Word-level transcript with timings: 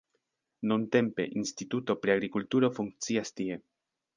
Nuntempe 0.69 1.27
instituto 1.41 1.97
pri 2.05 2.15
agrikulturo 2.15 2.73
funkcias 2.79 3.35
tie. 3.39 3.61